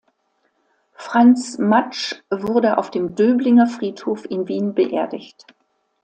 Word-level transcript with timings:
Franz 0.95 1.59
Matsch 1.59 2.23
wurde 2.31 2.79
auf 2.79 2.89
dem 2.89 3.13
Döblinger 3.13 3.67
Friedhof 3.67 4.25
in 4.31 4.47
Wien 4.47 4.73
beerdigt. 4.73 5.45